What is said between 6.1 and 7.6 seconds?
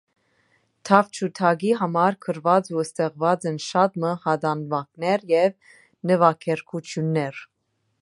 նուագերգութիւններ։